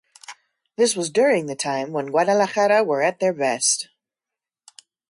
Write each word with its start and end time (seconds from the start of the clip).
This 0.77 0.95
was 0.95 1.11
during 1.11 1.45
the 1.45 1.55
time 1.55 1.91
when 1.91 2.07
Guadalajara 2.07 2.83
were 2.83 3.03
at 3.03 3.19
their 3.19 3.33
best. 3.33 3.89